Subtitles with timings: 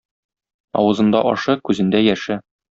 [0.79, 2.43] Авызында ашы- күзендә яше.